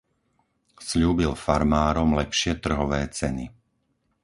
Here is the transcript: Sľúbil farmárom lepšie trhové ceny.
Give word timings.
Sľúbil 0.87 1.33
farmárom 1.45 2.09
lepšie 2.21 2.53
trhové 2.63 3.01
ceny. 3.17 3.45